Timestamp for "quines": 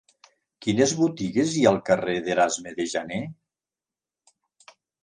0.65-0.93